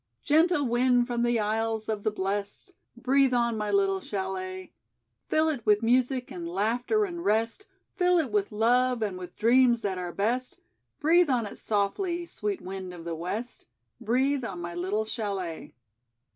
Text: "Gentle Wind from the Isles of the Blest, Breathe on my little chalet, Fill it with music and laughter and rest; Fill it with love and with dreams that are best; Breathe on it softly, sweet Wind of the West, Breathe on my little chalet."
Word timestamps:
"Gentle 0.23 0.65
Wind 0.65 1.05
from 1.05 1.21
the 1.21 1.39
Isles 1.39 1.87
of 1.87 2.01
the 2.01 2.09
Blest, 2.09 2.73
Breathe 2.97 3.35
on 3.35 3.55
my 3.55 3.69
little 3.69 4.01
chalet, 4.01 4.71
Fill 5.27 5.47
it 5.47 5.63
with 5.63 5.83
music 5.83 6.31
and 6.31 6.49
laughter 6.49 7.05
and 7.05 7.23
rest; 7.23 7.67
Fill 7.93 8.17
it 8.17 8.31
with 8.31 8.51
love 8.51 9.03
and 9.03 9.15
with 9.15 9.35
dreams 9.37 9.83
that 9.83 9.99
are 9.99 10.11
best; 10.11 10.59
Breathe 10.99 11.29
on 11.29 11.45
it 11.45 11.59
softly, 11.59 12.25
sweet 12.25 12.61
Wind 12.61 12.95
of 12.95 13.05
the 13.05 13.13
West, 13.13 13.67
Breathe 13.99 14.43
on 14.43 14.59
my 14.59 14.73
little 14.73 15.05
chalet." 15.05 15.75